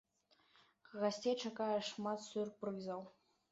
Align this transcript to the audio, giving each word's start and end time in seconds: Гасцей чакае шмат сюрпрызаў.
Гасцей 1.01 1.35
чакае 1.45 1.77
шмат 1.91 2.25
сюрпрызаў. 2.31 3.07